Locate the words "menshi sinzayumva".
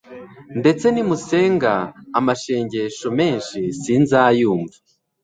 3.19-4.77